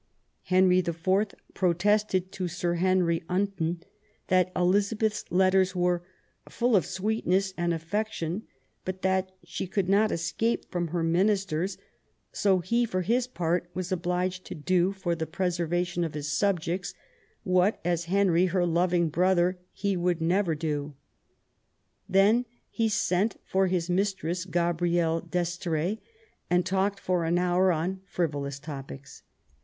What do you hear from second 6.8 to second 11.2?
sweetness and affection but that she could not escape from her